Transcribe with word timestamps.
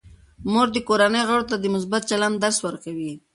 مور 0.51 0.67
د 0.73 0.77
کورنۍ 0.87 1.23
غړو 1.29 1.43
ته 1.51 1.55
د 1.59 1.65
مثبت 1.75 2.01
چلند 2.09 2.35
درس 2.43 2.57
ورکوي. 2.67 3.13